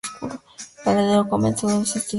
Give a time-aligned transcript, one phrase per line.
[0.23, 2.09] En paralelo, comenzó estudios de canto.